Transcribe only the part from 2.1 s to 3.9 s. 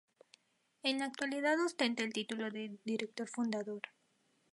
título de Director Fundador.